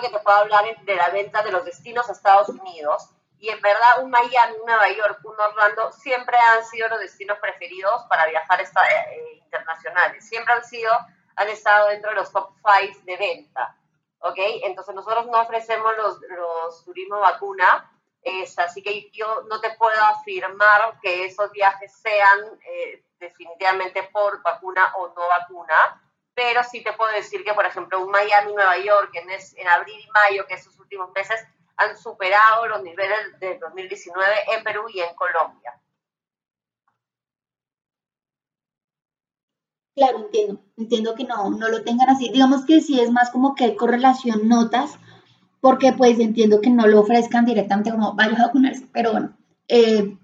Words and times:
que 0.00 0.08
te 0.08 0.18
puedo 0.20 0.36
hablar 0.36 0.64
de 0.82 0.96
la 0.96 1.08
venta 1.10 1.42
de 1.42 1.52
los 1.52 1.64
destinos 1.64 2.08
a 2.08 2.12
Estados 2.12 2.48
Unidos. 2.48 3.10
Y 3.38 3.50
en 3.50 3.60
verdad, 3.60 4.02
un 4.02 4.10
Miami, 4.10 4.54
un 4.58 4.66
Nueva 4.66 4.88
York, 4.90 5.20
un 5.24 5.38
Orlando 5.38 5.92
siempre 5.92 6.36
han 6.36 6.64
sido 6.64 6.88
los 6.88 7.00
destinos 7.00 7.38
preferidos 7.38 8.02
para 8.08 8.26
viajar 8.26 8.60
esta, 8.60 8.80
eh, 8.82 9.06
eh, 9.12 9.38
internacionales. 9.44 10.28
Siempre 10.28 10.54
han 10.54 10.64
sido, 10.64 10.90
han 11.36 11.48
estado 11.48 11.88
dentro 11.88 12.10
de 12.10 12.16
los 12.16 12.32
top 12.32 12.50
5 12.80 13.00
de 13.04 13.16
venta. 13.16 13.76
¿Ok? 14.20 14.38
Entonces, 14.64 14.94
nosotros 14.94 15.26
no 15.26 15.40
ofrecemos 15.40 15.96
los, 15.96 16.18
los 16.20 16.84
turismo 16.84 17.20
vacuna. 17.20 17.92
Es, 18.22 18.58
así 18.58 18.82
que 18.82 19.08
yo 19.12 19.42
no 19.48 19.60
te 19.60 19.70
puedo 19.76 20.02
afirmar 20.02 20.98
que 21.00 21.26
esos 21.26 21.52
viajes 21.52 21.92
sean 22.00 22.40
eh, 22.66 23.04
definitivamente 23.20 24.02
por 24.12 24.42
vacuna 24.42 24.92
o 24.96 25.08
no 25.08 25.28
vacuna 25.28 26.02
pero 26.38 26.62
sí 26.62 26.84
te 26.84 26.92
puedo 26.92 27.10
decir 27.10 27.42
que, 27.42 27.52
por 27.52 27.66
ejemplo, 27.66 28.00
un 28.00 28.12
Miami, 28.12 28.52
Nueva 28.54 28.78
York, 28.78 29.10
en, 29.14 29.28
en 29.28 29.68
abril 29.68 29.96
y 29.98 30.08
mayo, 30.12 30.46
que 30.46 30.54
esos 30.54 30.78
últimos 30.78 31.10
meses 31.12 31.44
han 31.76 31.98
superado 31.98 32.68
los 32.68 32.80
niveles 32.84 33.18
de 33.40 33.58
2019 33.58 34.24
en 34.54 34.62
Perú 34.62 34.82
y 34.88 35.00
en 35.00 35.12
Colombia. 35.16 35.74
Claro, 39.96 40.18
entiendo, 40.18 40.60
entiendo 40.76 41.14
que 41.16 41.24
no, 41.24 41.50
no 41.50 41.68
lo 41.70 41.82
tengan 41.82 42.08
así. 42.08 42.30
Digamos 42.30 42.64
que 42.64 42.82
sí 42.82 43.00
es 43.00 43.10
más 43.10 43.30
como 43.30 43.56
que 43.56 43.64
hay 43.64 43.76
correlación 43.76 44.46
notas, 44.46 44.96
porque 45.60 45.92
pues 45.92 46.20
entiendo 46.20 46.60
que 46.60 46.70
no 46.70 46.86
lo 46.86 47.00
ofrezcan 47.00 47.46
directamente 47.46 47.90
como 47.90 48.14
vaya 48.14 48.36
a 48.38 48.46
vacunarse, 48.46 48.86
pero 48.92 49.10
bueno, 49.10 49.36
eh, 49.66 50.16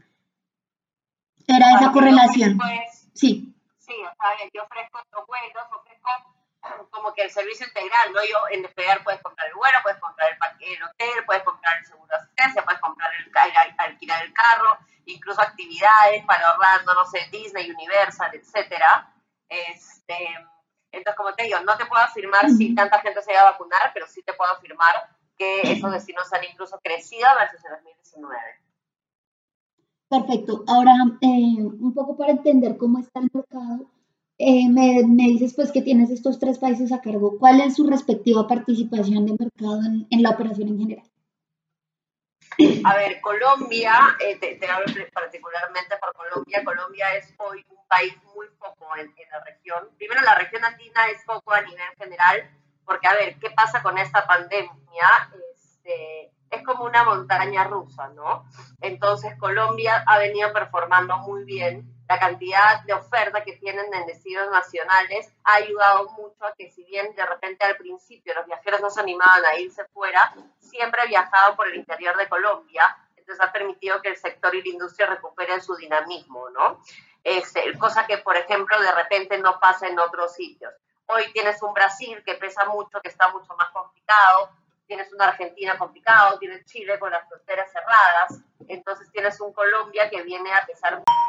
era 1.49 1.75
esa 1.75 1.91
correlación. 1.91 2.57
Pues, 2.57 3.09
sí. 3.15 3.51
Sí, 3.79 3.95
o 3.95 4.15
sea, 4.15 4.49
yo 4.55 4.63
ofrezco 4.63 5.01
los 5.13 5.27
vuelos, 5.27 5.65
como 7.15 7.15
que 7.15 7.23
el 7.23 7.31
servicio 7.31 7.67
integral, 7.67 8.13
¿no? 8.13 8.21
Yo 8.25 8.39
en 8.51 8.63
Despegar 8.63 9.05
puedes 9.05 9.23
comprar 9.23 9.49
el 9.49 9.55
vuelo, 9.55 9.79
puedes 9.83 10.01
comprar 10.01 10.31
el, 10.31 10.73
el 10.73 10.83
hotel, 10.83 11.25
puedes 11.27 11.43
comprar 11.43 11.79
el 11.79 11.87
seguro 11.87 12.09
de 12.09 12.17
asistencia, 12.17 12.65
puedes 12.65 12.81
comprar 12.81 13.11
el, 13.15 13.31
alquilar 13.79 14.25
el 14.25 14.33
carro, 14.33 14.79
incluso 15.07 15.41
actividades 15.41 16.25
para 16.27 16.53
Orlando, 16.53 16.95
no 16.95 17.05
sé, 17.05 17.29
Disney, 17.31 17.71
Universal, 17.71 18.31
etcétera. 18.35 19.13
Este, 19.49 20.17
entonces, 20.91 21.17
como 21.17 21.35
te 21.35 21.45
digo, 21.45 21.61
no 21.61 21.77
te 21.77 21.87
puedo 21.87 22.03
afirmar 22.03 22.49
si 22.51 22.75
tanta 22.75 23.01
gente 23.01 23.23
se 23.23 23.33
va 23.33 23.41
a 23.41 23.51
vacunar, 23.53 23.91
pero 23.93 24.07
sí 24.07 24.23
te 24.23 24.33
puedo 24.33 24.51
afirmar 24.53 24.95
que 25.37 25.61
esos 25.63 25.93
destinos 25.93 26.33
han 26.33 26.45
incluso 26.45 26.79
crecido 26.83 27.29
versus 27.39 27.65
el 27.65 27.73
2019. 27.73 28.41
Perfecto. 30.09 30.65
Ahora, 30.69 30.93
eh, 31.21 31.59
un 31.59 31.93
poco 31.93 32.17
para 32.17 32.33
entender 32.33 32.77
cómo 32.77 33.01
está 33.01 33.21
el 33.21 33.31
mercado, 33.33 33.91
eh, 34.39 34.69
me, 34.69 35.03
dices 35.29 35.55
pues 35.55 35.71
que 35.71 35.83
tienes 35.83 36.11
estos 36.11 36.39
tres 36.41 36.59
países 36.59 36.93
a 36.93 37.01
cargo. 37.01 37.39
¿Cuál 37.39 37.61
es 37.61 37.77
su 37.77 37.87
respectiva 37.87 38.49
participación 38.49 39.27
de 39.27 39.37
mercado 39.39 39.81
en, 40.11 40.23
la 40.23 40.31
operación 40.31 40.69
en 40.69 40.79
general? 40.79 41.11
A 42.85 42.95
ver, 42.97 43.21
Colombia, 43.21 44.17
eh, 44.21 44.37
te, 44.37 44.67
hablo 44.69 44.87
particularmente 45.13 45.97
por 46.01 46.13
Colombia. 46.15 46.65
Colombia 46.65 47.15
es 47.17 47.33
hoy 47.39 47.65
un 47.69 47.87
país 47.89 48.15
muy 48.35 48.47
poco 48.59 48.87
en, 48.97 49.13
la 49.31 49.45
región. 49.45 49.89
Primero, 49.97 50.21
la 50.23 50.37
región 50.37 50.65
andina 50.65 51.07
es 51.13 51.23
poco 51.25 51.53
a 51.53 51.63
nivel 51.63 51.87
general, 51.97 52.51
porque 52.85 53.09
a 53.09 53.15
ver, 53.15 53.39
¿qué 53.39 53.51
pasa 53.51 53.83
con 53.83 53.99
esta 53.99 54.27
pandemia? 54.27 54.71
Este, 55.55 56.33
es 56.51 56.63
como 56.65 56.85
una 56.85 57.05
montaña 57.05 57.65
rusa, 57.65 58.09
¿no? 58.09 58.45
Entonces, 58.81 59.37
Colombia 59.39 60.05
ha 60.07 60.19
venido 60.19 60.53
performando 60.53 61.19
muy 61.19 61.45
bien 61.45 61.94
la 62.09 62.19
cantidad 62.19 62.83
de 62.85 62.93
oferta 62.93 63.43
que 63.43 63.57
tienen 63.57 63.93
en 63.93 64.07
destinos 64.07 64.51
nacionales 64.51 65.33
ha 65.45 65.55
ayudado 65.55 66.11
mucho 66.11 66.45
a 66.45 66.55
que 66.55 66.71
si 66.71 66.85
bien 66.85 67.15
de 67.15 67.25
repente 67.25 67.65
al 67.65 67.77
principio 67.77 68.35
los 68.35 68.47
viajeros 68.47 68.81
no 68.81 68.91
se 68.91 69.01
animaban 69.01 69.45
a 69.45 69.59
irse 69.59 69.85
fuera, 69.87 70.35
siempre 70.59 71.07
viajaban 71.07 71.57
por 71.57 71.69
el 71.69 71.77
interior 71.77 72.17
de 72.17 72.29
Colombia, 72.29 72.97
entonces 73.17 73.43
ha 73.47 73.53
permitido 73.53 74.03
que 74.03 74.09
el 74.09 74.17
sector 74.17 74.55
y 74.55 74.63
la 74.63 74.69
industria 74.69 75.07
recuperen 75.07 75.63
su 75.63 75.75
dinamismo, 75.77 76.51
¿no? 76.51 76.81
Este, 77.23 77.77
cosa 77.79 78.07
que, 78.07 78.19
por 78.19 78.37
ejemplo, 78.37 78.79
de 78.79 78.93
repente 78.93 79.39
no 79.39 79.59
pasa 79.59 79.89
en 79.89 79.99
otros 79.99 80.35
sitios. 80.35 80.75
Hoy 81.07 81.33
tienes 81.33 81.63
un 81.63 81.73
Brasil 81.73 82.23
que 82.25 82.35
pesa 82.35 82.67
mucho, 82.67 83.01
que 83.01 83.09
está 83.09 83.29
mucho 83.29 83.55
más 83.57 83.71
complicado, 83.71 84.51
tienes 84.87 85.11
una 85.13 85.29
Argentina 85.29 85.79
complicado, 85.79 86.39
tienes 86.39 86.67
Chile 86.67 86.99
con 86.99 87.11
las 87.11 87.27
fronteras 87.29 87.73
cerradas, 87.73 88.43
entonces 88.69 89.11
tienes 89.11 89.41
un 89.41 89.55
Colombia 89.55 90.11
que 90.11 90.23
viene 90.23 90.53
a 90.53 90.67
pesar 90.67 90.97
mucho 90.99 91.24